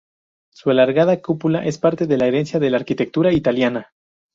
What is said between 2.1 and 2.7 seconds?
la herencia